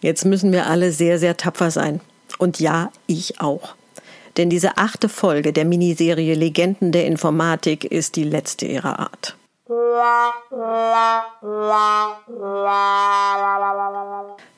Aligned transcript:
Jetzt 0.00 0.24
müssen 0.24 0.52
wir 0.52 0.66
alle 0.66 0.92
sehr, 0.92 1.18
sehr 1.18 1.36
tapfer 1.36 1.70
sein. 1.70 2.00
Und 2.38 2.58
ja, 2.58 2.90
ich 3.06 3.40
auch. 3.40 3.74
Denn 4.36 4.48
diese 4.48 4.78
achte 4.78 5.08
Folge 5.08 5.52
der 5.52 5.64
Miniserie 5.64 6.34
Legenden 6.34 6.92
der 6.92 7.06
Informatik 7.06 7.84
ist 7.84 8.16
die 8.16 8.24
letzte 8.24 8.66
ihrer 8.66 8.98
Art. 8.98 9.36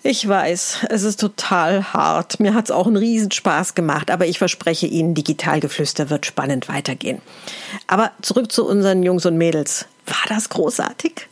Ich 0.04 0.28
weiß, 0.28 0.86
es 0.88 1.02
ist 1.02 1.20
total 1.20 1.92
hart. 1.92 2.40
Mir 2.40 2.54
hat 2.54 2.66
es 2.66 2.70
auch 2.70 2.86
einen 2.86 2.96
Riesenspaß 2.96 3.74
gemacht, 3.74 4.10
aber 4.10 4.26
ich 4.26 4.38
verspreche 4.38 4.86
Ihnen, 4.86 5.14
Digitalgeflüster 5.14 6.10
wird 6.10 6.26
spannend 6.26 6.68
weitergehen. 6.68 7.20
Aber 7.86 8.12
zurück 8.22 8.52
zu 8.52 8.66
unseren 8.66 9.02
Jungs 9.02 9.26
und 9.26 9.36
Mädels. 9.36 9.86
War 10.06 10.24
das 10.28 10.48
großartig? 10.48 11.28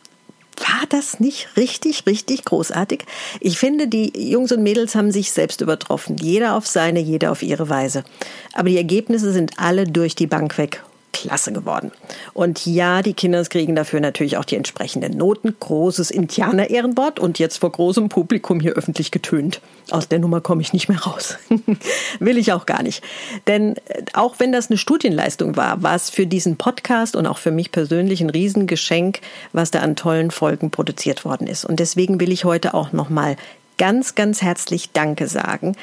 War 0.61 0.87
das 0.89 1.21
nicht 1.21 1.57
richtig, 1.57 2.05
richtig 2.07 2.45
großartig? 2.45 3.05
Ich 3.41 3.59
finde, 3.59 3.89
die 3.89 4.13
Jungs 4.31 4.53
und 4.53 4.63
Mädels 4.63 4.95
haben 4.95 5.11
sich 5.11 5.33
selbst 5.33 5.61
übertroffen. 5.63 6.17
Jeder 6.21 6.55
auf 6.55 6.67
seine, 6.67 7.01
jeder 7.01 7.33
auf 7.33 7.43
ihre 7.43 7.69
Weise. 7.69 8.05
Aber 8.53 8.69
die 8.69 8.77
Ergebnisse 8.77 9.33
sind 9.33 9.53
alle 9.59 9.85
durch 9.85 10.15
die 10.15 10.27
Bank 10.27 10.59
weg 10.59 10.83
klasse 11.21 11.53
geworden. 11.53 11.93
Und 12.33 12.65
ja, 12.67 13.03
die 13.03 13.15
Kinder 13.15 13.45
kriegen 13.45 13.75
dafür 13.75 14.01
natürlich 14.01 14.37
auch 14.37 14.45
die 14.45 14.57
entsprechenden 14.57 15.17
Noten. 15.17 15.55
Großes 15.59 16.11
Indianer-Ehrenwort 16.11 17.19
und 17.19 17.39
jetzt 17.39 17.59
vor 17.59 17.71
großem 17.71 18.09
Publikum 18.09 18.61
hier 18.61 18.73
öffentlich 18.73 19.11
getönt. 19.11 19.61
Aus 19.91 20.09
der 20.09 20.19
Nummer 20.19 20.41
komme 20.41 20.63
ich 20.63 20.73
nicht 20.73 20.89
mehr 20.89 21.01
raus. 21.01 21.37
Will 22.21 22.39
ich 22.39 22.53
auch 22.53 22.67
gar 22.67 22.83
nicht. 22.83 23.03
Denn 23.47 23.77
äh, 23.77 24.03
auch 24.15 24.37
wenn 24.39 24.53
das 24.53 24.71
eine 24.71 24.79
Studienleistung 24.79 25.57
war, 25.57 25.83
war 25.83 25.95
es 25.95 26.11
für 26.11 26.27
diesen 26.27 26.57
Podcast 26.57 27.17
und 27.17 27.27
auch 27.27 27.39
für 27.39 27.51
mich 27.51 27.73
persönlich 27.73 28.21
ein 28.21 28.31
Riesengeschenk, 28.31 29.21
was 29.53 29.71
da 29.71 29.81
an 29.81 29.97
tollen 29.97 30.31
Folgen 30.31 30.71
produziert 30.71 31.25
worden 31.25 31.47
ist. 31.47 31.65
Und 31.65 31.81
deswegen 31.81 32.21
will 32.21 32.33
ich 32.33 32.45
heute 32.45 32.75
auch 32.75 32.93
nochmal 32.93 33.37
ganz, 33.79 34.15
ganz 34.15 34.43
herzlich 34.43 34.91
Danke 34.93 35.27
sagen. 35.27 35.77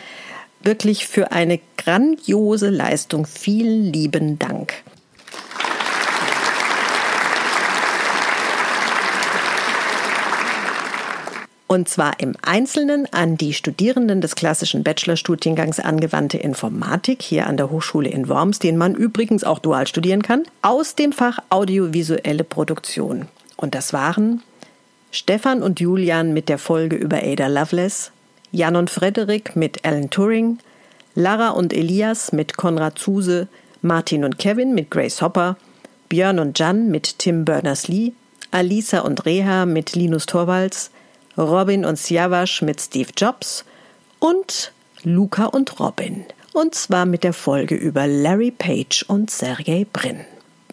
Wirklich 0.62 1.08
für 1.08 1.32
eine 1.32 1.60
grandiose 1.78 2.70
Leistung. 2.70 3.26
Vielen 3.26 3.92
lieben 3.94 4.40
Dank. 4.40 4.74
Und 11.68 11.90
zwar 11.90 12.22
im 12.22 12.34
Einzelnen 12.42 13.12
an 13.12 13.36
die 13.36 13.54
Studierenden 13.54 14.22
des 14.22 14.36
klassischen 14.36 14.84
Bachelorstudiengangs 14.84 15.82
Angewandte 15.82 16.38
Informatik 16.38 17.22
hier 17.22 17.46
an 17.46 17.58
der 17.58 17.70
Hochschule 17.70 18.10
in 18.10 18.30
Worms, 18.30 18.60
den 18.60 18.78
man 18.78 18.96
übrigens 18.96 19.44
auch 19.44 19.60
dual 19.60 19.86
studieren 19.86 20.22
kann, 20.22 20.44
aus 20.62 20.96
dem 20.96 21.12
Fach 21.12 21.40
Audiovisuelle 21.50 22.46
Produktion. 22.46 23.28
Und 23.58 23.76
das 23.76 23.92
waren 23.92 24.42
Stefan 25.12 25.62
und 25.62 25.82
Julian 25.82 26.34
mit 26.34 26.48
der 26.48 26.58
Folge 26.58 26.96
über 26.96 27.18
Ada 27.18 27.48
Lovelace, 27.48 28.12
Jan 28.52 28.78
und 28.78 28.90
Frederik 28.90 29.58
mit 29.58 29.84
Alan 29.84 30.10
Turing, 30.10 30.60
Lara 31.16 31.50
und 31.50 31.74
Elias 31.74 32.32
mit 32.32 32.56
Konrad 32.56 32.98
Zuse, 32.98 33.50
Martin 33.82 34.24
und 34.24 34.40
Kevin 34.40 34.74
mit 34.74 34.90
Grace 34.90 35.22
Hopper, 35.22 35.58
Björn 36.08 36.40
und 36.40 36.58
Jan 36.58 36.90
mit 36.90 37.20
Tim 37.20 37.44
Berners-Lee, 37.44 38.14
Alisa 38.52 39.00
und 39.00 39.26
Reha 39.26 39.66
mit 39.66 39.96
Linus 39.96 40.28
Torvalds, 40.28 40.92
Robin 41.38 41.86
und 41.86 41.98
Siavash 41.98 42.62
mit 42.62 42.82
Steve 42.82 43.10
Jobs 43.16 43.64
und 44.20 44.72
Luca 45.04 45.46
und 45.46 45.80
Robin. 45.80 46.26
Und 46.54 46.74
zwar 46.74 47.06
mit 47.06 47.24
der 47.24 47.34
Folge 47.34 47.76
über 47.76 48.08
Larry 48.08 48.52
Page 48.52 49.06
und 49.08 49.30
Sergey 49.30 49.86
Brin. 49.86 50.22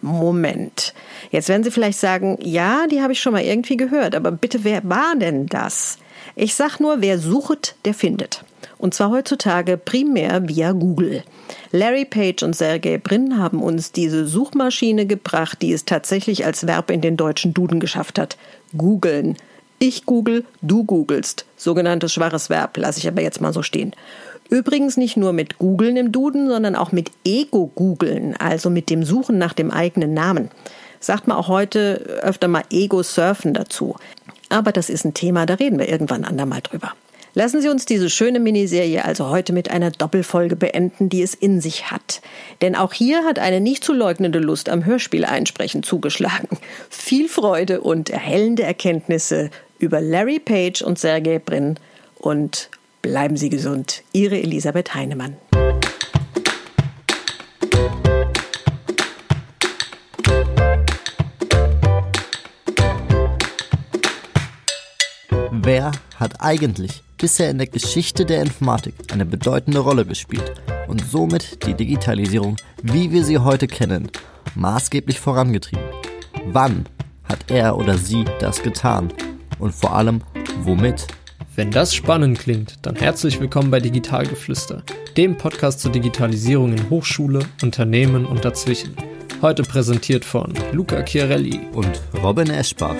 Moment. 0.00 0.94
Jetzt 1.30 1.48
werden 1.48 1.64
Sie 1.64 1.70
vielleicht 1.70 1.98
sagen, 1.98 2.38
ja, 2.40 2.86
die 2.86 3.02
habe 3.02 3.12
ich 3.12 3.20
schon 3.20 3.32
mal 3.32 3.42
irgendwie 3.42 3.76
gehört, 3.76 4.14
aber 4.14 4.30
bitte, 4.30 4.64
wer 4.64 4.82
war 4.88 5.14
denn 5.16 5.46
das? 5.46 5.98
Ich 6.36 6.54
sag 6.54 6.78
nur, 6.80 7.00
wer 7.00 7.18
sucht, 7.18 7.74
der 7.84 7.94
findet. 7.94 8.44
Und 8.78 8.94
zwar 8.94 9.10
heutzutage 9.10 9.76
primär 9.76 10.48
via 10.48 10.72
Google. 10.72 11.22
Larry 11.72 12.04
Page 12.04 12.42
und 12.42 12.56
Sergey 12.56 12.98
Brin 12.98 13.38
haben 13.38 13.62
uns 13.62 13.92
diese 13.92 14.26
Suchmaschine 14.26 15.06
gebracht, 15.06 15.62
die 15.62 15.72
es 15.72 15.84
tatsächlich 15.84 16.44
als 16.44 16.66
Verb 16.66 16.90
in 16.90 17.00
den 17.00 17.16
deutschen 17.16 17.54
Duden 17.54 17.80
geschafft 17.80 18.18
hat. 18.18 18.36
Googeln. 18.76 19.36
Ich 19.78 20.06
google, 20.06 20.44
du 20.62 20.84
googelst. 20.84 21.44
Sogenanntes 21.56 22.12
schwaches 22.12 22.50
Verb, 22.50 22.76
lasse 22.76 22.98
ich 22.98 23.08
aber 23.08 23.22
jetzt 23.22 23.40
mal 23.40 23.52
so 23.52 23.62
stehen. 23.62 23.92
Übrigens 24.50 24.96
nicht 24.96 25.16
nur 25.16 25.32
mit 25.32 25.58
Googeln 25.58 25.96
im 25.96 26.12
Duden, 26.12 26.48
sondern 26.48 26.76
auch 26.76 26.92
mit 26.92 27.10
Ego-Googeln, 27.24 28.36
also 28.36 28.70
mit 28.70 28.90
dem 28.90 29.04
Suchen 29.04 29.38
nach 29.38 29.52
dem 29.52 29.70
eigenen 29.70 30.14
Namen. 30.14 30.50
Sagt 31.00 31.26
man 31.26 31.36
auch 31.36 31.48
heute 31.48 32.20
öfter 32.22 32.48
mal 32.48 32.62
Ego-Surfen 32.70 33.54
dazu. 33.54 33.96
Aber 34.50 34.72
das 34.72 34.90
ist 34.90 35.04
ein 35.04 35.14
Thema, 35.14 35.46
da 35.46 35.54
reden 35.54 35.78
wir 35.78 35.88
irgendwann 35.88 36.24
andermal 36.24 36.60
drüber. 36.60 36.92
Lassen 37.36 37.60
Sie 37.60 37.68
uns 37.68 37.84
diese 37.84 38.10
schöne 38.10 38.38
Miniserie 38.38 39.04
also 39.04 39.28
heute 39.28 39.52
mit 39.52 39.68
einer 39.68 39.90
Doppelfolge 39.90 40.54
beenden, 40.54 41.08
die 41.08 41.20
es 41.20 41.34
in 41.34 41.60
sich 41.60 41.90
hat. 41.90 42.22
Denn 42.62 42.76
auch 42.76 42.92
hier 42.92 43.24
hat 43.24 43.40
eine 43.40 43.60
nicht 43.60 43.82
zu 43.82 43.92
leugnende 43.92 44.38
Lust 44.38 44.68
am 44.68 44.84
Hörspiel 44.84 45.24
einsprechen 45.24 45.82
zugeschlagen. 45.82 46.56
Viel 46.88 47.28
Freude 47.28 47.80
und 47.80 48.08
erhellende 48.08 48.62
Erkenntnisse 48.62 49.50
über 49.80 50.00
Larry 50.00 50.38
Page 50.38 50.82
und 50.82 51.00
Sergey 51.00 51.40
Brin 51.40 51.74
und 52.16 52.70
bleiben 53.02 53.36
Sie 53.36 53.50
gesund. 53.50 54.04
Ihre 54.12 54.40
Elisabeth 54.40 54.94
Heinemann. 54.94 55.36
Hat 66.18 66.40
eigentlich 66.40 67.02
bisher 67.18 67.50
in 67.50 67.58
der 67.58 67.66
Geschichte 67.66 68.24
der 68.24 68.42
Informatik 68.42 68.94
eine 69.12 69.26
bedeutende 69.26 69.80
Rolle 69.80 70.04
gespielt 70.04 70.52
und 70.88 71.04
somit 71.10 71.66
die 71.66 71.74
Digitalisierung, 71.74 72.56
wie 72.82 73.12
wir 73.12 73.24
sie 73.24 73.38
heute 73.38 73.66
kennen, 73.66 74.10
maßgeblich 74.54 75.20
vorangetrieben? 75.20 75.84
Wann 76.46 76.86
hat 77.24 77.50
er 77.50 77.76
oder 77.76 77.96
sie 77.96 78.24
das 78.40 78.62
getan? 78.62 79.12
und 79.58 79.74
vor 79.74 79.94
allem 79.94 80.22
womit. 80.62 81.06
Wenn 81.56 81.70
das 81.70 81.94
spannend 81.94 82.38
klingt, 82.38 82.78
dann 82.82 82.96
herzlich 82.96 83.40
willkommen 83.40 83.70
bei 83.70 83.80
Digitalgeflüster, 83.80 84.82
dem 85.16 85.36
Podcast 85.36 85.80
zur 85.80 85.92
Digitalisierung 85.92 86.72
in 86.72 86.90
Hochschule, 86.90 87.40
Unternehmen 87.62 88.26
und 88.26 88.44
dazwischen. 88.44 88.96
Heute 89.40 89.62
präsentiert 89.62 90.24
von 90.24 90.52
Luca 90.72 91.04
Chiarelli 91.04 91.60
und 91.72 92.00
Robin 92.22 92.50
Eschbach. 92.50 92.96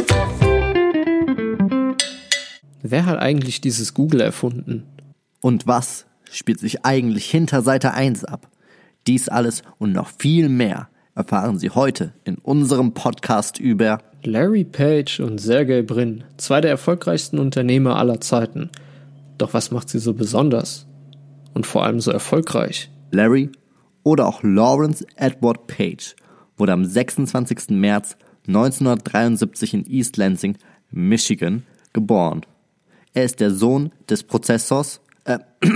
Wer 2.87 3.07
hat 3.07 3.19
eigentlich 3.19 3.63
dieses 3.63 3.95
Google 3.95 4.21
erfunden? 4.21 4.83
Und 5.41 5.67
was 5.67 6.05
spielt 6.31 6.61
sich 6.61 6.85
eigentlich 6.85 7.25
hinter 7.31 7.63
Seite 7.63 7.95
1 7.95 8.27
ab? 8.27 8.51
Dies 9.07 9.31
alles 9.31 9.63
und 9.79 9.93
noch 9.93 10.11
viel 10.11 10.51
mehr 10.51 10.91
erfahren 11.15 11.59
Sie 11.59 11.71
heute 11.71 12.13
in 12.25 12.35
unserem 12.35 12.93
Podcast 12.93 13.59
über 13.59 14.01
Larry 14.23 14.65
Page 14.65 15.21
und 15.21 15.41
Sergey 15.41 15.81
Brin, 15.81 16.25
zwei 16.37 16.61
der 16.61 16.73
erfolgreichsten 16.73 17.39
Unternehmer 17.39 17.97
aller 17.97 18.21
Zeiten. 18.21 18.69
Doch 19.39 19.55
was 19.55 19.71
macht 19.71 19.89
sie 19.89 19.99
so 19.99 20.13
besonders? 20.13 20.87
Und 21.55 21.65
vor 21.65 21.85
allem 21.87 22.01
so 22.01 22.11
erfolgreich? 22.11 22.91
Larry 23.11 23.49
oder 24.03 24.27
auch 24.27 24.43
Lawrence 24.43 25.07
Edward 25.17 25.69
Page 25.69 26.15
wurde 26.59 26.75
am 26.75 26.85
26. 26.85 27.71
März 27.71 28.19
1973 28.47 29.73
in 29.73 29.87
East 29.87 30.19
Lansing, 30.19 30.59
Michigan, 30.91 31.63
geboren. 31.95 32.45
Er 33.15 33.25
ist 33.25 33.39
der 33.39 33.53
Sohn 33.53 33.93
des 34.11 34.25
Prozessors, 34.25 35.01
äh, 35.25 35.39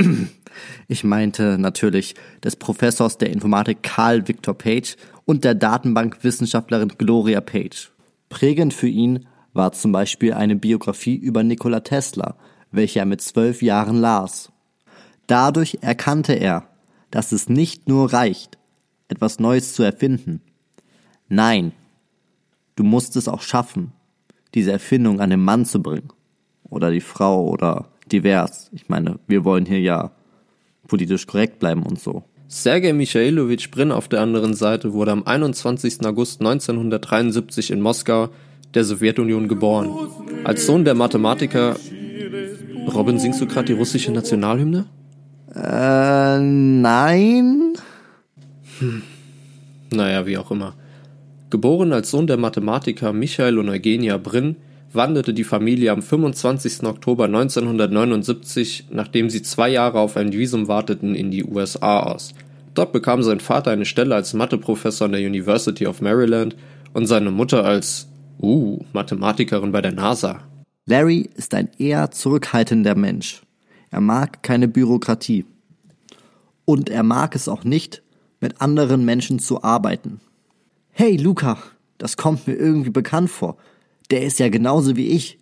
ich 0.88 1.04
meinte 1.04 1.56
natürlich 1.56 2.16
des 2.43 2.56
Professors 2.56 3.16
der 3.16 3.31
Informatik 3.31 3.82
Carl 3.82 4.26
Victor 4.26 4.54
Page 4.54 4.97
und 5.25 5.44
der 5.44 5.54
Datenbankwissenschaftlerin 5.54 6.93
Gloria 6.98 7.41
Page. 7.41 7.93
Prägend 8.28 8.75
für 8.75 8.88
ihn 8.88 9.27
war 9.53 9.72
zum 9.72 9.93
Beispiel 9.93 10.34
eine 10.34 10.56
Biografie 10.56 11.15
über 11.15 11.44
Nikola 11.44 11.81
Tesla, 11.81 12.37
welche 12.72 12.98
er 12.98 13.06
mit 13.06 13.22
zwölf 13.22 13.62
Jahren 13.62 14.00
las. 14.00 14.51
Dadurch 15.28 15.78
erkannte 15.80 16.33
er, 16.33 16.68
dass 17.10 17.30
es 17.30 17.48
nicht 17.48 17.89
nur 17.89 18.12
reicht, 18.12 18.59
etwas 19.07 19.39
Neues 19.39 19.74
zu 19.74 19.84
erfinden. 19.84 20.42
Nein, 21.28 21.72
du 22.74 22.83
musst 22.83 23.16
es 23.16 23.28
auch 23.28 23.42
schaffen, 23.42 23.92
diese 24.54 24.72
Erfindung 24.72 25.21
an 25.21 25.30
den 25.30 25.42
Mann 25.42 25.65
zu 25.65 25.80
bringen. 25.80 26.10
Oder 26.70 26.91
die 26.91 27.00
Frau 27.00 27.48
oder 27.48 27.86
divers. 28.10 28.70
Ich 28.72 28.88
meine, 28.88 29.18
wir 29.26 29.44
wollen 29.44 29.66
hier 29.66 29.80
ja 29.80 30.10
politisch 30.86 31.26
korrekt 31.26 31.59
bleiben 31.59 31.82
und 31.82 32.00
so. 32.00 32.24
Sergei 32.48 32.92
Michailowitsch 32.94 33.70
Brin 33.70 33.92
auf 33.92 34.09
der 34.09 34.22
anderen 34.22 34.54
Seite 34.54 34.94
wurde 34.94 35.12
am 35.12 35.22
21. 35.24 36.04
August 36.06 36.41
1973 36.41 37.70
in 37.70 37.82
Moskau, 37.82 38.30
der 38.74 38.84
Sowjetunion, 38.84 39.48
geboren. 39.48 39.91
Als 40.44 40.65
Sohn 40.65 40.84
der 40.84 40.94
Mathematiker. 40.94 41.76
Robin, 42.94 43.18
singst 43.18 43.41
du 43.41 43.47
gerade 43.47 43.66
die 43.66 43.74
russische 43.74 44.12
Nationalhymne? 44.12 44.86
Äh, 45.54 46.38
nein. 46.41 47.74
Hm. 48.78 49.03
Naja, 49.91 50.26
wie 50.26 50.38
auch 50.38 50.50
immer. 50.50 50.74
Geboren 51.50 51.92
als 51.92 52.10
Sohn 52.10 52.26
der 52.26 52.36
Mathematiker 52.38 53.12
Michael 53.12 53.59
und 53.59 53.68
Eugenia 53.68 54.16
Brin 54.16 54.56
wanderte 54.92 55.34
die 55.34 55.44
Familie 55.44 55.92
am 55.92 56.02
25. 56.02 56.84
Oktober 56.84 57.24
1979, 57.24 58.86
nachdem 58.90 59.30
sie 59.30 59.42
zwei 59.42 59.68
Jahre 59.68 60.00
auf 60.00 60.16
ein 60.16 60.32
Visum 60.32 60.68
warteten, 60.68 61.14
in 61.14 61.30
die 61.30 61.44
USA 61.44 62.00
aus. 62.00 62.34
Dort 62.74 62.92
bekam 62.92 63.22
sein 63.22 63.40
Vater 63.40 63.70
eine 63.70 63.84
Stelle 63.84 64.14
als 64.14 64.34
Matheprofessor 64.34 65.06
an 65.06 65.12
der 65.12 65.20
University 65.20 65.86
of 65.86 66.00
Maryland 66.00 66.56
und 66.92 67.06
seine 67.06 67.30
Mutter 67.30 67.64
als, 67.64 68.08
uh, 68.40 68.78
Mathematikerin 68.92 69.72
bei 69.72 69.82
der 69.82 69.92
NASA. 69.92 70.40
Larry 70.86 71.28
ist 71.34 71.54
ein 71.54 71.68
eher 71.78 72.10
zurückhaltender 72.10 72.94
Mensch. 72.94 73.42
Er 73.90 74.00
mag 74.00 74.42
keine 74.42 74.68
Bürokratie. 74.68 75.44
Und 76.64 76.88
er 76.88 77.02
mag 77.02 77.34
es 77.34 77.48
auch 77.48 77.64
nicht, 77.64 78.02
mit 78.40 78.60
anderen 78.60 79.04
Menschen 79.04 79.38
zu 79.38 79.62
arbeiten. 79.62 80.20
Hey, 80.90 81.16
Luca, 81.16 81.58
das 81.98 82.16
kommt 82.16 82.46
mir 82.46 82.54
irgendwie 82.54 82.90
bekannt 82.90 83.30
vor. 83.30 83.56
Der 84.10 84.22
ist 84.22 84.39
ja 84.39 84.49
genauso 84.49 84.97
wie 84.97 85.09
ich. 85.09 85.39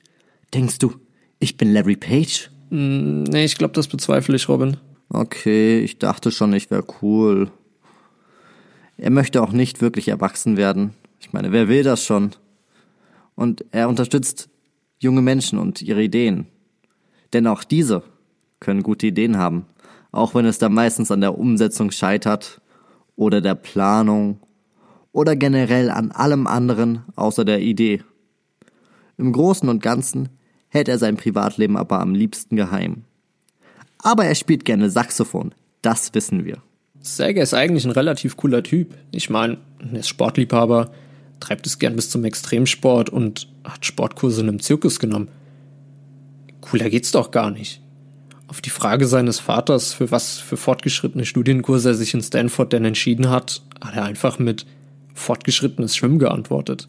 Denkst 0.53 0.79
du, 0.79 0.95
ich 1.39 1.57
bin 1.57 1.73
Larry 1.73 1.97
Page? 1.97 2.51
Mm, 2.71 3.23
nee, 3.25 3.45
ich 3.45 3.57
glaube, 3.57 3.75
das 3.75 3.89
bezweifle 3.89 4.37
ich, 4.37 4.49
Robin. 4.49 4.77
Okay, 5.09 5.81
ich 5.81 5.99
dachte 5.99 6.31
schon, 6.31 6.53
ich 6.53 6.71
wäre 6.71 6.85
cool. 7.01 7.51
Er 8.97 9.11
möchte 9.11 9.43
auch 9.43 9.53
nicht 9.53 9.81
wirklich 9.81 10.09
erwachsen 10.09 10.57
werden. 10.57 10.95
Ich 11.21 11.33
meine, 11.33 11.53
wer 11.53 11.69
will 11.69 11.83
das 11.83 12.05
schon? 12.05 12.33
Und 13.35 13.65
er 13.71 13.89
unterstützt 13.89 14.49
junge 14.99 15.23
Menschen 15.23 15.59
und 15.59 15.83
ihre 15.83 16.03
Ideen. 16.03 16.47
Denn 17.33 17.47
auch 17.47 17.65
diese 17.65 18.03
können 18.61 18.83
gute 18.83 19.09
Ideen 19.09 19.37
haben, 19.37 19.67
auch 20.11 20.35
wenn 20.35 20.47
es 20.47 20.59
da 20.59 20.69
meistens 20.69 21.11
an 21.11 21.21
der 21.21 21.39
Umsetzung 21.39 21.91
scheitert 21.91 22.61
oder 23.15 23.41
der 23.41 23.55
Planung 23.55 24.41
oder 25.13 25.37
generell 25.37 25.91
an 25.91 26.11
allem 26.11 26.47
anderen 26.47 27.05
außer 27.15 27.45
der 27.45 27.61
Idee. 27.61 28.03
Im 29.19 29.33
Großen 29.33 29.69
und 29.69 29.83
Ganzen 29.83 30.29
hält 30.69 30.89
er 30.89 30.99
sein 30.99 31.17
Privatleben 31.17 31.77
aber 31.77 32.01
am 32.01 32.15
liebsten 32.15 32.57
geheim. 32.57 33.05
Aber 33.99 34.25
er 34.25 34.35
spielt 34.35 34.65
gerne 34.65 34.91
Saxophon, 34.91 35.55
das 35.83 36.13
wissen 36.15 36.45
wir. 36.45 36.63
Sager 37.01 37.43
ist 37.43 37.55
eigentlich 37.55 37.85
ein 37.85 37.93
relativ 37.93 38.37
cooler 38.37 38.63
Typ. 38.63 38.95
Ich 39.13 39.31
meine, 39.31 39.59
er 39.79 40.01
ist 40.01 40.09
Sportliebhaber, 40.09 40.91
treibt 41.41 41.67
es 41.67 41.79
gern 41.79 41.97
bis 41.97 42.11
zum 42.11 42.25
Extremsport 42.25 43.11
und 43.11 43.49
hat 43.65 43.87
Sportkurse 43.87 44.43
in 44.43 44.49
einem 44.49 44.61
Zirkus 44.61 44.99
genommen. 44.99 45.29
Cooler 46.61 46.91
geht's 46.91 47.13
doch 47.13 47.31
gar 47.31 47.51
nicht. 47.51 47.81
Auf 48.49 48.61
die 48.61 48.71
Frage 48.71 49.07
seines 49.07 49.41
Vaters, 49.41 49.93
für 49.93 50.11
was 50.11 50.39
für 50.39 50.57
fortgeschrittene 50.57 51.25
Studienkurse 51.25 51.91
er 51.91 51.95
sich 51.95 52.15
in 52.15 52.23
Stanford 52.23 52.73
denn 52.73 52.85
entschieden 52.85 53.31
hat, 53.31 53.63
hat 53.81 53.97
er 53.97 54.05
einfach 54.05 54.39
mit 54.39 54.67
fortgeschrittenes 55.15 55.97
Schwimmen 55.97 56.19
geantwortet. 56.19 56.89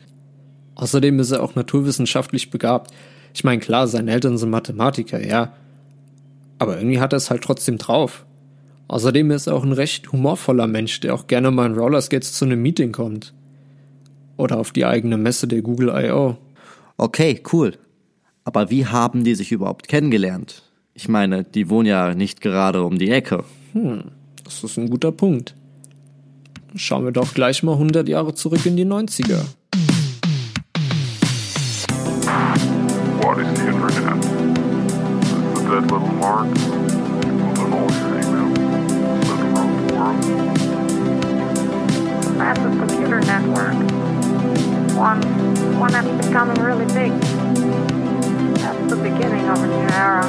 Außerdem 0.77 1.19
ist 1.19 1.31
er 1.31 1.41
auch 1.41 1.55
naturwissenschaftlich 1.55 2.51
begabt. 2.51 2.91
Ich 3.33 3.43
meine, 3.43 3.59
klar, 3.59 3.87
seine 3.87 4.11
Eltern 4.11 4.37
sind 4.37 4.51
Mathematiker, 4.51 5.25
ja. 5.25 5.53
Aber 6.59 6.77
irgendwie 6.77 6.99
hat 6.99 7.13
er 7.13 7.17
es 7.17 7.31
halt 7.31 7.43
trotzdem 7.43 7.79
drauf. 7.79 8.25
Außerdem 8.87 9.31
ist 9.31 9.47
er 9.47 9.55
auch 9.55 9.63
ein 9.63 9.73
recht 9.73 10.11
humorvoller 10.11 10.67
Mensch, 10.67 10.99
der 10.99 11.15
auch 11.15 11.25
gerne 11.25 11.49
mal 11.49 11.65
in 11.65 11.77
Rollerskates 11.77 12.33
zu 12.33 12.45
einem 12.45 12.61
Meeting 12.61 12.91
kommt. 12.91 13.33
Oder 14.37 14.59
auf 14.59 14.71
die 14.71 14.85
eigene 14.85 15.17
Messe 15.17 15.47
der 15.47 15.63
Google 15.63 15.89
I.O. 15.89 16.37
Okay, 16.95 17.41
cool. 17.51 17.73
Aber 18.43 18.69
wie 18.69 18.85
haben 18.85 19.23
die 19.23 19.35
sich 19.35 19.51
überhaupt 19.51 19.87
kennengelernt? 19.87 20.61
Ich 20.93 21.09
meine, 21.09 21.43
die 21.43 21.71
wohnen 21.71 21.87
ja 21.87 22.13
nicht 22.13 22.39
gerade 22.39 22.83
um 22.83 22.99
die 22.99 23.09
Ecke. 23.09 23.43
Hm, 23.73 24.03
das 24.43 24.63
ist 24.63 24.77
ein 24.77 24.91
guter 24.91 25.11
Punkt. 25.11 25.55
Schauen 26.75 27.03
wir 27.03 27.11
doch 27.11 27.33
gleich 27.33 27.63
mal 27.63 27.73
100 27.73 28.07
Jahre 28.07 28.35
zurück 28.35 28.65
in 28.67 28.77
die 28.77 28.85
90er. 28.85 29.41
Dead 35.77 35.91
little 35.91 36.07
mark. 36.07 36.49
Put 36.55 37.71
all 37.71 37.91
your 37.91 38.09
emails. 38.17 38.57
Around 39.29 39.69
the 39.77 39.93
world. 39.93 40.17
massive 42.35 42.73
computer 42.79 43.19
network. 43.19 43.75
One, 44.97 45.21
one 45.77 45.91
that's 45.91 46.25
becoming 46.25 46.59
really 46.63 46.87
big. 46.95 47.11
That's 48.57 48.89
the 48.89 48.95
beginning 48.95 49.47
of 49.49 49.61
a 49.61 49.67
new 49.67 49.87
era. 49.93 50.25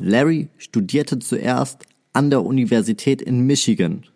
Larry 0.00 0.48
studierte 0.56 1.18
zuerst 1.18 1.84
an 2.14 2.30
der 2.30 2.40
Universität 2.40 3.20
in 3.20 3.46
Michigan. 3.46 4.06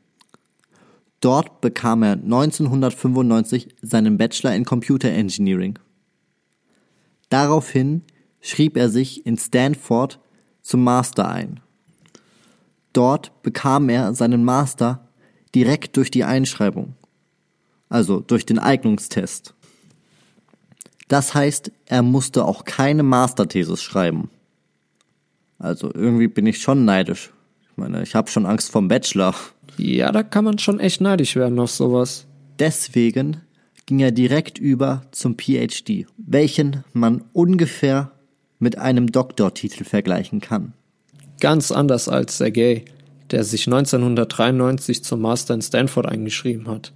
Dort 1.24 1.62
bekam 1.62 2.02
er 2.02 2.12
1995 2.12 3.68
seinen 3.80 4.18
Bachelor 4.18 4.54
in 4.54 4.66
Computer 4.66 5.08
Engineering. 5.08 5.78
Daraufhin 7.30 8.02
schrieb 8.42 8.76
er 8.76 8.90
sich 8.90 9.24
in 9.24 9.38
Stanford 9.38 10.20
zum 10.60 10.84
Master 10.84 11.26
ein. 11.26 11.60
Dort 12.92 13.42
bekam 13.42 13.88
er 13.88 14.12
seinen 14.12 14.44
Master 14.44 15.08
direkt 15.54 15.96
durch 15.96 16.10
die 16.10 16.24
Einschreibung, 16.24 16.94
also 17.88 18.20
durch 18.20 18.44
den 18.44 18.58
Eignungstest. 18.58 19.54
Das 21.08 21.32
heißt, 21.32 21.72
er 21.86 22.02
musste 22.02 22.44
auch 22.44 22.66
keine 22.66 23.02
Masterthesis 23.02 23.82
schreiben. 23.82 24.28
Also 25.58 25.90
irgendwie 25.90 26.28
bin 26.28 26.44
ich 26.44 26.60
schon 26.60 26.84
neidisch. 26.84 27.32
Ich 27.70 27.78
meine, 27.78 28.02
ich 28.02 28.14
habe 28.14 28.30
schon 28.30 28.44
Angst 28.44 28.70
vom 28.70 28.88
Bachelor. 28.88 29.34
Ja, 29.76 30.12
da 30.12 30.22
kann 30.22 30.44
man 30.44 30.58
schon 30.58 30.80
echt 30.80 31.00
neidisch 31.00 31.36
werden 31.36 31.58
auf 31.58 31.70
sowas. 31.70 32.26
Deswegen 32.58 33.38
ging 33.86 34.00
er 34.00 34.12
direkt 34.12 34.58
über 34.58 35.02
zum 35.10 35.36
PhD, 35.36 36.06
welchen 36.16 36.84
man 36.92 37.24
ungefähr 37.32 38.12
mit 38.58 38.78
einem 38.78 39.10
Doktortitel 39.10 39.84
vergleichen 39.84 40.40
kann. 40.40 40.72
Ganz 41.40 41.70
anders 41.70 42.08
als 42.08 42.38
Sergei, 42.38 42.84
der 43.30 43.44
sich 43.44 43.66
1993 43.66 45.02
zum 45.02 45.20
Master 45.20 45.54
in 45.54 45.62
Stanford 45.62 46.06
eingeschrieben 46.06 46.68
hat. 46.68 46.92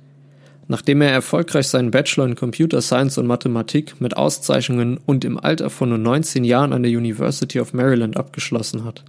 Nachdem 0.68 1.00
er 1.00 1.10
erfolgreich 1.10 1.66
seinen 1.66 1.90
Bachelor 1.90 2.26
in 2.26 2.34
Computer 2.34 2.82
Science 2.82 3.18
und 3.18 3.26
Mathematik 3.26 4.00
mit 4.00 4.16
Auszeichnungen 4.16 4.98
und 5.04 5.24
im 5.24 5.38
Alter 5.38 5.70
von 5.70 5.88
nur 5.88 5.98
19 5.98 6.44
Jahren 6.44 6.72
an 6.72 6.82
der 6.82 6.92
University 6.92 7.58
of 7.58 7.72
Maryland 7.72 8.16
abgeschlossen 8.16 8.84
hat. 8.84 9.04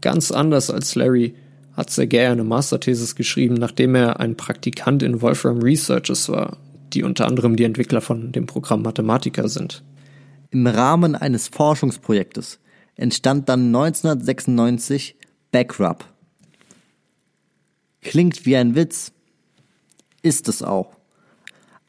Ganz 0.00 0.30
anders 0.30 0.70
als 0.70 0.94
Larry 0.94 1.34
hat 1.78 1.90
Sergei 1.90 2.28
eine 2.28 2.42
Masterthesis 2.42 3.14
geschrieben, 3.14 3.54
nachdem 3.54 3.94
er 3.94 4.18
ein 4.18 4.36
Praktikant 4.36 5.00
in 5.04 5.22
Wolfram 5.22 5.60
Researches 5.62 6.28
war, 6.28 6.56
die 6.92 7.04
unter 7.04 7.24
anderem 7.28 7.54
die 7.54 7.62
Entwickler 7.62 8.00
von 8.00 8.32
dem 8.32 8.46
Programm 8.46 8.82
Mathematiker 8.82 9.48
sind. 9.48 9.84
Im 10.50 10.66
Rahmen 10.66 11.14
eines 11.14 11.46
Forschungsprojektes 11.46 12.58
entstand 12.96 13.48
dann 13.48 13.66
1996 13.66 15.14
Backrub. 15.52 16.04
Klingt 18.00 18.44
wie 18.44 18.56
ein 18.56 18.74
Witz, 18.74 19.12
ist 20.22 20.48
es 20.48 20.64
auch. 20.64 20.96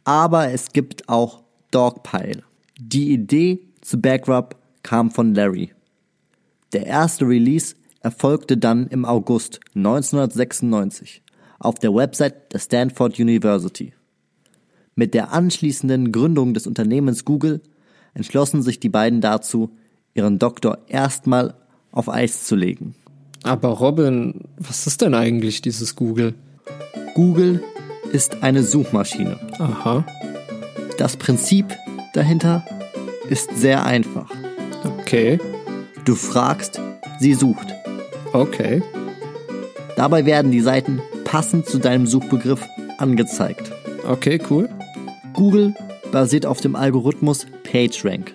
Aber 0.03 0.51
es 0.51 0.71
gibt 0.71 1.09
auch 1.09 1.41
Dogpile. 1.71 2.43
Die 2.79 3.11
Idee 3.11 3.59
zu 3.81 3.99
Backrub 3.99 4.55
kam 4.83 5.09
von 5.09 5.33
Larry. 5.33 5.73
Der 6.73 6.85
erste 6.85 7.25
Release 7.25 7.73
erfolgte 8.01 8.57
dann 8.57 8.87
im 8.87 9.05
August 9.05 9.59
1996 9.75 11.21
auf 11.59 11.75
der 11.75 11.93
Website 11.93 12.53
der 12.53 12.59
Stanford 12.59 13.19
University. 13.19 13.93
Mit 14.95 15.13
der 15.13 15.33
anschließenden 15.33 16.11
Gründung 16.11 16.53
des 16.53 16.67
Unternehmens 16.67 17.25
Google 17.25 17.61
entschlossen 18.13 18.61
sich 18.61 18.79
die 18.79 18.89
beiden 18.89 19.21
dazu, 19.21 19.69
ihren 20.13 20.39
Doktor 20.39 20.79
erstmal 20.87 21.55
auf 21.91 22.09
Eis 22.09 22.45
zu 22.45 22.55
legen. 22.55 22.95
Aber 23.43 23.69
Robin, 23.69 24.41
was 24.57 24.87
ist 24.87 25.01
denn 25.01 25.13
eigentlich 25.13 25.61
dieses 25.61 25.95
Google? 25.95 26.33
Google 27.15 27.63
ist 28.11 28.43
eine 28.43 28.63
Suchmaschine. 28.63 29.39
Aha, 29.59 30.05
Das 30.97 31.15
Prinzip 31.15 31.65
dahinter 32.13 32.65
ist 33.29 33.55
sehr 33.55 33.85
einfach. 33.85 34.29
okay, 34.83 35.39
Du 36.05 36.15
fragst, 36.15 36.81
sie 37.19 37.33
sucht. 37.35 37.75
Okay. 38.33 38.81
Dabei 39.95 40.25
werden 40.25 40.51
die 40.51 40.62
Seiten 40.62 41.01
passend 41.25 41.65
zu 41.65 41.77
deinem 41.77 42.07
Suchbegriff 42.07 42.65
angezeigt. 42.98 43.71
Okay, 44.07 44.39
cool. 44.50 44.69
Google 45.33 45.75
basiert 46.12 46.45
auf 46.45 46.62
dem 46.62 46.75
Algorithmus 46.75 47.45
PageRank. 47.63 48.33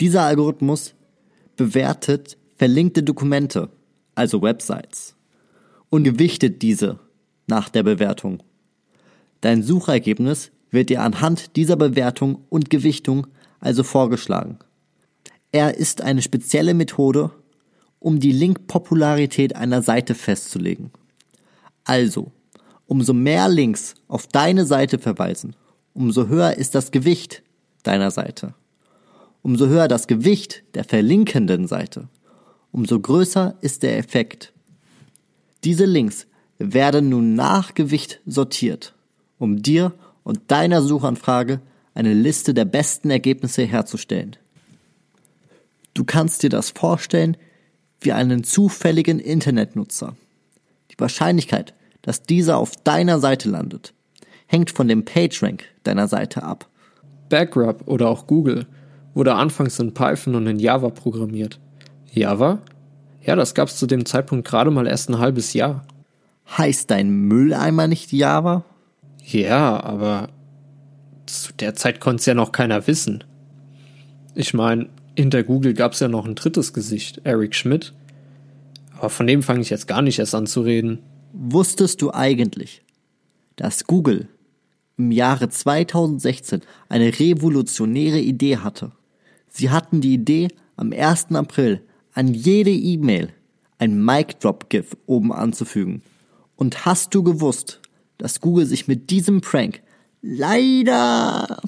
Dieser 0.00 0.22
Algorithmus 0.22 0.94
bewertet 1.56 2.36
verlinkte 2.56 3.02
Dokumente, 3.02 3.70
also 4.14 4.42
Websites, 4.42 5.16
und 5.90 6.04
gewichtet 6.04 6.62
diese 6.62 6.98
nach 7.46 7.68
der 7.68 7.82
Bewertung. 7.82 8.42
Dein 9.40 9.62
Suchergebnis 9.62 10.50
wird 10.70 10.90
dir 10.90 11.02
anhand 11.02 11.56
dieser 11.56 11.76
Bewertung 11.76 12.44
und 12.48 12.70
Gewichtung 12.70 13.26
also 13.60 13.82
vorgeschlagen. 13.82 14.58
Er 15.52 15.76
ist 15.76 16.02
eine 16.02 16.22
spezielle 16.22 16.74
Methode, 16.74 17.30
um 18.04 18.20
die 18.20 18.32
Link-Popularität 18.32 19.56
einer 19.56 19.80
Seite 19.80 20.14
festzulegen. 20.14 20.90
Also, 21.84 22.32
umso 22.86 23.14
mehr 23.14 23.48
Links 23.48 23.94
auf 24.08 24.26
deine 24.26 24.66
Seite 24.66 24.98
verweisen, 24.98 25.56
umso 25.94 26.28
höher 26.28 26.58
ist 26.58 26.74
das 26.74 26.90
Gewicht 26.90 27.42
deiner 27.82 28.10
Seite. 28.10 28.52
Umso 29.40 29.68
höher 29.68 29.88
das 29.88 30.06
Gewicht 30.06 30.64
der 30.74 30.84
verlinkenden 30.84 31.66
Seite, 31.66 32.08
umso 32.72 33.00
größer 33.00 33.56
ist 33.62 33.82
der 33.82 33.96
Effekt. 33.96 34.52
Diese 35.64 35.86
Links 35.86 36.26
werden 36.58 37.08
nun 37.08 37.34
nach 37.34 37.72
Gewicht 37.72 38.20
sortiert, 38.26 38.94
um 39.38 39.62
dir 39.62 39.94
und 40.24 40.40
deiner 40.48 40.82
Suchanfrage 40.82 41.62
eine 41.94 42.12
Liste 42.12 42.52
der 42.52 42.66
besten 42.66 43.08
Ergebnisse 43.08 43.62
herzustellen. 43.62 44.36
Du 45.94 46.04
kannst 46.04 46.42
dir 46.42 46.50
das 46.50 46.68
vorstellen 46.68 47.38
wie 48.04 48.12
einen 48.12 48.44
zufälligen 48.44 49.18
Internetnutzer. 49.18 50.16
Die 50.90 51.00
Wahrscheinlichkeit, 51.00 51.74
dass 52.02 52.22
dieser 52.22 52.58
auf 52.58 52.76
deiner 52.76 53.18
Seite 53.18 53.48
landet, 53.48 53.94
hängt 54.46 54.70
von 54.70 54.88
dem 54.88 55.04
PageRank 55.04 55.64
deiner 55.82 56.08
Seite 56.08 56.42
ab. 56.42 56.68
Backrub 57.28 57.86
oder 57.86 58.08
auch 58.08 58.26
Google 58.26 58.66
wurde 59.14 59.34
anfangs 59.34 59.78
in 59.78 59.94
Python 59.94 60.34
und 60.34 60.46
in 60.46 60.58
Java 60.58 60.90
programmiert. 60.90 61.60
Java? 62.12 62.60
Ja, 63.22 63.36
das 63.36 63.54
gab's 63.54 63.78
zu 63.78 63.86
dem 63.86 64.04
Zeitpunkt 64.04 64.46
gerade 64.46 64.70
mal 64.70 64.86
erst 64.86 65.08
ein 65.08 65.18
halbes 65.18 65.54
Jahr. 65.54 65.86
Heißt 66.58 66.90
dein 66.90 67.10
Mülleimer 67.10 67.86
nicht 67.86 68.12
Java? 68.12 68.64
Ja, 69.24 69.82
aber 69.82 70.28
zu 71.26 71.52
der 71.54 71.74
Zeit 71.74 72.00
konnte 72.00 72.20
es 72.20 72.26
ja 72.26 72.34
noch 72.34 72.52
keiner 72.52 72.86
wissen. 72.86 73.24
Ich 74.34 74.52
meine, 74.52 74.88
hinter 75.16 75.42
Google 75.42 75.74
gab's 75.74 76.00
ja 76.00 76.08
noch 76.08 76.26
ein 76.26 76.34
drittes 76.34 76.72
Gesicht, 76.72 77.20
Eric 77.24 77.54
Schmidt. 77.54 77.92
Aber 78.96 79.10
von 79.10 79.26
dem 79.26 79.42
fange 79.42 79.60
ich 79.60 79.70
jetzt 79.70 79.88
gar 79.88 80.02
nicht 80.02 80.18
erst 80.18 80.34
an 80.34 80.46
zu 80.46 80.62
reden. 80.62 81.00
Wusstest 81.32 82.00
du 82.00 82.12
eigentlich, 82.12 82.82
dass 83.56 83.86
Google 83.86 84.28
im 84.96 85.10
Jahre 85.10 85.48
2016 85.48 86.62
eine 86.88 87.18
revolutionäre 87.18 88.20
Idee 88.20 88.58
hatte? 88.58 88.92
Sie 89.48 89.70
hatten 89.70 90.00
die 90.00 90.14
Idee, 90.14 90.48
am 90.76 90.92
1. 90.92 91.32
April 91.32 91.82
an 92.12 92.34
jede 92.34 92.70
E-Mail 92.70 93.32
ein 93.78 94.04
Mic 94.04 94.38
Drop 94.40 94.68
GIF 94.68 94.96
oben 95.06 95.32
anzufügen. 95.32 96.02
Und 96.56 96.86
hast 96.86 97.14
du 97.14 97.22
gewusst, 97.22 97.80
dass 98.18 98.40
Google 98.40 98.66
sich 98.66 98.88
mit 98.88 99.10
diesem 99.10 99.40
Prank 99.40 99.82
leider 100.22 101.60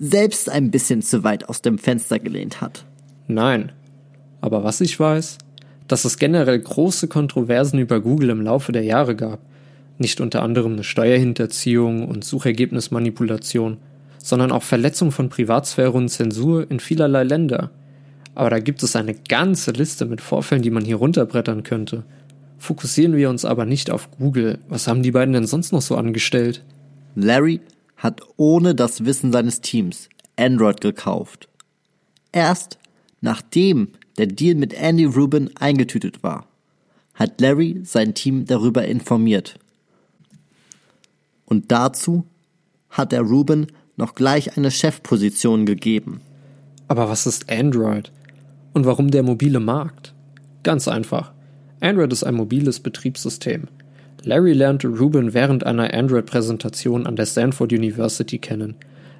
selbst 0.00 0.48
ein 0.48 0.70
bisschen 0.70 1.02
zu 1.02 1.22
weit 1.22 1.48
aus 1.48 1.60
dem 1.60 1.78
Fenster 1.78 2.18
gelehnt 2.18 2.60
hat? 2.60 2.84
Nein. 3.28 3.70
Aber 4.40 4.64
was 4.64 4.80
ich 4.80 4.98
weiß, 4.98 5.36
dass 5.86 6.06
es 6.06 6.18
generell 6.18 6.58
große 6.58 7.06
Kontroversen 7.06 7.78
über 7.78 8.00
Google 8.00 8.30
im 8.30 8.40
Laufe 8.40 8.72
der 8.72 8.82
Jahre 8.84 9.14
gab. 9.14 9.40
Nicht 9.98 10.20
unter 10.20 10.42
anderem 10.42 10.72
eine 10.72 10.84
Steuerhinterziehung 10.84 12.08
und 12.08 12.24
Suchergebnismanipulation, 12.24 13.76
sondern 14.16 14.52
auch 14.52 14.62
Verletzung 14.62 15.12
von 15.12 15.28
Privatsphäre 15.28 15.92
und 15.92 16.08
Zensur 16.08 16.70
in 16.70 16.80
vielerlei 16.80 17.24
Länder. 17.24 17.70
Aber 18.34 18.48
da 18.48 18.58
gibt 18.60 18.82
es 18.82 18.96
eine 18.96 19.14
ganze 19.14 19.72
Liste 19.72 20.06
mit 20.06 20.22
Vorfällen, 20.22 20.62
die 20.62 20.70
man 20.70 20.84
hier 20.84 20.96
runterbrettern 20.96 21.62
könnte. 21.62 22.04
Fokussieren 22.56 23.16
wir 23.16 23.28
uns 23.28 23.44
aber 23.44 23.66
nicht 23.66 23.90
auf 23.90 24.08
Google. 24.12 24.58
Was 24.68 24.86
haben 24.86 25.02
die 25.02 25.10
beiden 25.10 25.34
denn 25.34 25.46
sonst 25.46 25.72
noch 25.72 25.82
so 25.82 25.96
angestellt? 25.96 26.62
Larry 27.16 27.60
hat 28.00 28.22
ohne 28.38 28.74
das 28.74 29.04
Wissen 29.04 29.30
seines 29.30 29.60
Teams 29.60 30.08
Android 30.36 30.80
gekauft. 30.80 31.48
Erst 32.32 32.78
nachdem 33.20 33.88
der 34.16 34.26
Deal 34.26 34.54
mit 34.54 34.72
Andy 34.72 35.04
Rubin 35.04 35.50
eingetütet 35.56 36.22
war, 36.22 36.46
hat 37.14 37.40
Larry 37.40 37.80
sein 37.84 38.14
Team 38.14 38.46
darüber 38.46 38.86
informiert. 38.86 39.58
Und 41.44 41.70
dazu 41.70 42.24
hat 42.88 43.12
er 43.12 43.20
Rubin 43.20 43.66
noch 43.96 44.14
gleich 44.14 44.56
eine 44.56 44.70
Chefposition 44.70 45.66
gegeben. 45.66 46.22
Aber 46.88 47.10
was 47.10 47.26
ist 47.26 47.50
Android? 47.50 48.10
Und 48.72 48.86
warum 48.86 49.10
der 49.10 49.22
mobile 49.22 49.60
Markt? 49.60 50.14
Ganz 50.62 50.88
einfach. 50.88 51.32
Android 51.80 52.12
ist 52.12 52.24
ein 52.24 52.34
mobiles 52.34 52.80
Betriebssystem. 52.80 53.68
Larry 54.24 54.52
lernte 54.52 54.88
Rubin 54.88 55.34
während 55.34 55.64
einer 55.64 55.94
Android-Präsentation 55.94 57.06
an 57.06 57.16
der 57.16 57.26
Stanford 57.26 57.72
University 57.72 58.38
kennen. 58.38 58.74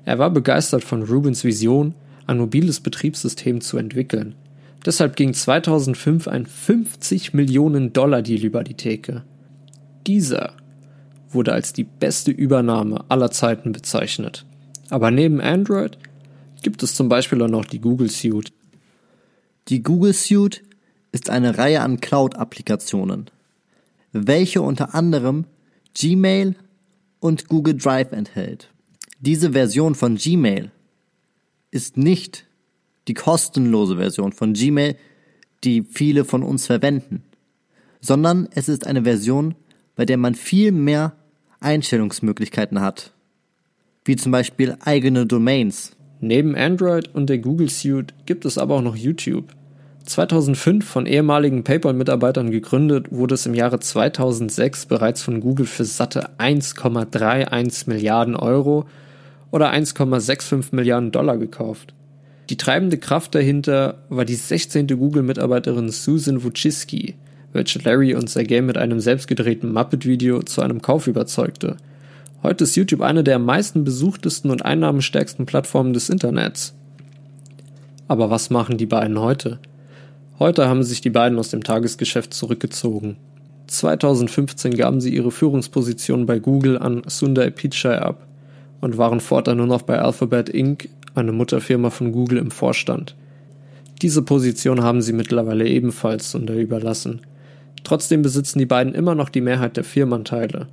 Er 0.05 0.19
war 0.19 0.31
begeistert 0.31 0.85
von 0.85 1.03
Rubins 1.03 1.45
Vision, 1.45 1.95
ein 2.27 2.39
mobiles 2.39 2.81
Betriebssystem 2.81 3.61
zu 3.61 3.79
entwickeln. 3.79 4.35
Deshalb 4.85 5.17
ging 5.17 5.35
2005 5.35 6.29
ein 6.29 6.47
50 6.47 7.35
Millionen 7.35 7.93
Dollar 7.93 8.23
Deal 8.23 8.45
über 8.45 8.65
die 8.65 8.75
Theke. 8.75 9.23
Dieser 10.07 10.55
wurde 11.31 11.53
als 11.53 11.73
die 11.73 11.85
beste 11.85 12.31
Übernahme 12.31 13.05
aller 13.09 13.31
Zeiten 13.31 13.73
bezeichnet. 13.73 14.47
Aber 14.89 15.11
neben 15.11 15.41
Android 15.41 15.99
gibt 16.63 16.83
es 16.83 16.95
zum 16.95 17.09
Beispiel 17.09 17.41
auch 17.43 17.49
noch 17.49 17.65
die 17.65 17.81
Google 17.81 18.11
Suite. 18.11 18.53
Die 19.69 19.83
Google 19.83 20.13
Suite 20.13 20.63
ist 21.13 21.31
eine 21.31 21.59
Reihe 21.59 21.81
an 21.81 22.01
Cloud-Applikationen, 22.01 23.27
welche 24.13 24.63
unter 24.63 24.95
anderem 24.95 25.45
Gmail 25.95 26.55
und 27.21 27.49
Google 27.49 27.77
Drive 27.77 28.13
enthält. 28.13 28.71
Diese 29.21 29.53
Version 29.53 29.95
von 29.95 30.17
Gmail 30.17 30.71
ist 31.71 31.97
nicht 31.97 32.47
die 33.09 33.15
kostenlose 33.15 33.97
Version 33.97 34.33
von 34.33 34.55
Gmail, 34.55 34.97
die 35.65 35.83
viele 35.83 36.25
von 36.25 36.43
uns 36.43 36.67
verwenden, 36.67 37.23
sondern 38.01 38.49
es 38.55 38.69
ist 38.69 38.87
eine 38.87 39.03
Version, 39.03 39.55
bei 39.97 40.05
der 40.07 40.17
man 40.17 40.35
viel 40.35 40.73
mehr 40.73 41.15
Einstellungsmöglichkeiten 41.61 42.81
hat, 42.81 43.13
wie 44.05 44.17
zum 44.17 44.33
Beispiel 44.33 44.77
eigene 44.81 45.27
Domains. 45.27 45.97
Neben 46.21 46.55
Android 46.55 47.15
und 47.15 47.29
der 47.29 47.39
Google 47.39 47.69
Suite 47.69 48.15
gibt 48.27 48.45
es 48.45 48.59
aber 48.59 48.77
auch 48.77 48.83
noch 48.83 48.97
YouTube. 48.97 49.55
2005 50.11 50.85
von 50.85 51.07
ehemaligen 51.07 51.63
PayPal-Mitarbeitern 51.63 52.51
gegründet, 52.51 53.07
wurde 53.13 53.35
es 53.35 53.47
im 53.47 53.55
Jahre 53.55 53.79
2006 53.79 54.87
bereits 54.87 55.23
von 55.23 55.41
Google 55.41 55.67
für 55.67 55.85
satte 55.85 56.31
1,31 56.39 57.89
Milliarden 57.89 58.35
Euro 58.35 58.87
oder 59.53 59.73
1,65 59.73 60.75
Milliarden 60.75 61.13
Dollar 61.13 61.39
gekauft. 61.39 61.95
Die 62.51 62.57
treibende 62.57 62.99
Kraft 62.99 63.37
dahinter 63.37 63.99
war 64.09 64.25
die 64.25 64.35
16. 64.35 64.89
Google-Mitarbeiterin 64.89 65.91
Susan 65.91 66.43
Wojcicki, 66.43 67.15
welche 67.53 67.79
Larry 67.79 68.17
und 68.17 68.29
Sergey 68.29 68.63
mit 68.63 68.77
einem 68.77 68.99
selbstgedrehten 68.99 69.73
Muppet-Video 69.73 70.43
zu 70.43 70.61
einem 70.61 70.83
Kauf 70.83 71.07
überzeugte. 71.07 71.77
Heute 72.43 72.65
ist 72.65 72.75
YouTube 72.75 73.03
eine 73.03 73.23
der 73.23 73.37
am 73.37 73.45
meisten 73.45 73.85
besuchtesten 73.85 74.51
und 74.51 74.65
einnahmenstärksten 74.65 75.47
Plattformen 75.47 75.93
des 75.93 76.09
Internets. 76.09 76.75
Aber 78.09 78.29
was 78.29 78.51
machen 78.51 78.77
die 78.77 78.87
beiden 78.87 79.21
heute? 79.21 79.61
Heute 80.41 80.71
haben 80.71 80.83
sich 80.83 81.03
die 81.03 81.11
beiden 81.11 81.39
aus 81.39 81.51
dem 81.51 81.63
Tagesgeschäft 81.63 82.33
zurückgezogen. 82.33 83.19
2015 83.67 84.75
gaben 84.75 85.03
sie 85.03 85.15
ihre 85.15 85.31
Führungsposition 85.31 86.25
bei 86.25 86.39
Google 86.39 86.79
an 86.79 87.03
Sundar 87.07 87.51
Pichai 87.51 87.99
ab 87.99 88.27
und 88.81 88.97
waren 88.97 89.21
fortan 89.21 89.59
nur 89.59 89.67
noch 89.67 89.83
bei 89.83 89.99
Alphabet 89.99 90.49
Inc., 90.49 90.89
eine 91.15 91.33
Mutterfirma 91.33 91.91
von 91.91 92.11
Google, 92.11 92.39
im 92.39 92.51
Vorstand. 92.51 93.17
Diese 94.01 94.23
Position 94.23 94.83
haben 94.83 95.03
sie 95.03 95.13
mittlerweile 95.13 95.69
ebenfalls 95.69 96.31
Sundar 96.31 96.57
überlassen. 96.57 97.21
Trotzdem 97.85 98.23
besitzen 98.23 98.61
die 98.61 98.67
beiden 98.67 98.95
immer 98.95 99.15
noch 99.15 99.29
die 99.29 99.43
Mehrheit 99.43 99.77
der 99.77 99.85
Firmenanteile. 99.85 100.69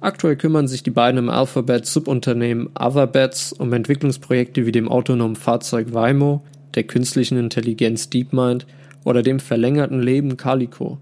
Aktuell 0.00 0.34
kümmern 0.34 0.66
sich 0.66 0.82
die 0.82 0.90
beiden 0.90 1.18
im 1.18 1.28
Alphabet-Subunternehmen 1.28 2.70
Otherbets 2.76 3.52
um 3.52 3.72
Entwicklungsprojekte 3.72 4.66
wie 4.66 4.72
dem 4.72 4.88
autonomen 4.88 5.36
Fahrzeug 5.36 5.94
Waymo, 5.94 6.42
der 6.74 6.82
künstlichen 6.84 7.38
Intelligenz 7.38 8.10
DeepMind 8.10 8.66
oder 9.04 9.22
dem 9.22 9.40
verlängerten 9.40 10.00
Leben 10.00 10.36
Calico. 10.36 10.98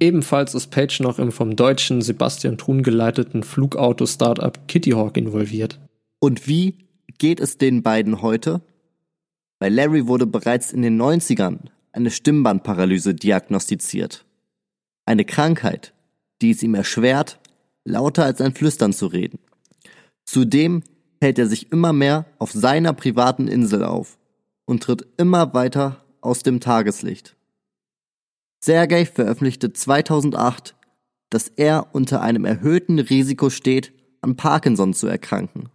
Ebenfalls 0.00 0.54
ist 0.54 0.68
Page 0.68 1.00
noch 1.00 1.18
im 1.18 1.32
vom 1.32 1.56
deutschen 1.56 2.02
Sebastian 2.02 2.56
Thun 2.56 2.82
geleiteten 2.82 3.42
Flugauto-Startup 3.42 4.56
Kittyhawk 4.68 5.16
involviert. 5.16 5.80
Und 6.20 6.46
wie 6.46 6.86
geht 7.18 7.40
es 7.40 7.58
den 7.58 7.82
beiden 7.82 8.22
heute? 8.22 8.60
Bei 9.58 9.68
Larry 9.68 10.06
wurde 10.06 10.26
bereits 10.26 10.72
in 10.72 10.82
den 10.82 11.00
90ern 11.00 11.58
eine 11.92 12.10
Stimmbandparalyse 12.10 13.14
diagnostiziert. 13.14 14.24
Eine 15.04 15.24
Krankheit, 15.24 15.94
die 16.40 16.50
es 16.50 16.62
ihm 16.62 16.74
erschwert, 16.74 17.40
lauter 17.84 18.24
als 18.24 18.40
ein 18.40 18.54
Flüstern 18.54 18.92
zu 18.92 19.06
reden. 19.06 19.40
Zudem 20.24 20.82
hält 21.20 21.38
er 21.38 21.46
sich 21.46 21.72
immer 21.72 21.92
mehr 21.92 22.26
auf 22.38 22.52
seiner 22.52 22.92
privaten 22.92 23.48
Insel 23.48 23.82
auf 23.82 24.18
und 24.64 24.82
tritt 24.82 25.06
immer 25.16 25.54
weiter 25.54 26.04
aus 26.20 26.42
dem 26.42 26.60
Tageslicht. 26.60 27.36
Sergei 28.60 29.06
veröffentlichte 29.06 29.72
2008, 29.72 30.74
dass 31.30 31.48
er 31.48 31.88
unter 31.92 32.22
einem 32.22 32.44
erhöhten 32.44 32.98
Risiko 32.98 33.50
steht, 33.50 33.92
an 34.20 34.36
Parkinson 34.36 34.94
zu 34.94 35.06
erkranken, 35.06 35.68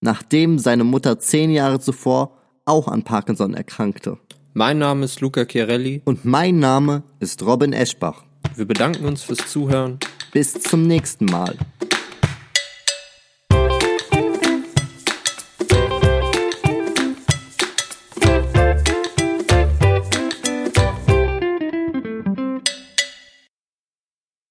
nachdem 0.00 0.58
seine 0.58 0.84
Mutter 0.84 1.18
zehn 1.18 1.50
Jahre 1.50 1.80
zuvor 1.80 2.38
auch 2.64 2.88
an 2.88 3.02
Parkinson 3.02 3.54
erkrankte. 3.54 4.18
Mein 4.52 4.78
Name 4.78 5.04
ist 5.04 5.20
Luca 5.20 5.44
Chiarelli. 5.44 6.02
Und 6.04 6.24
mein 6.24 6.60
Name 6.60 7.02
ist 7.18 7.42
Robin 7.42 7.72
Eschbach. 7.72 8.24
Wir 8.54 8.66
bedanken 8.66 9.04
uns 9.04 9.24
fürs 9.24 9.50
Zuhören. 9.50 9.98
Bis 10.32 10.52
zum 10.52 10.86
nächsten 10.86 11.24
Mal. 11.24 11.56